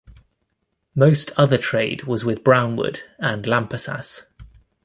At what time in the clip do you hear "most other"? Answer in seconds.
0.95-1.59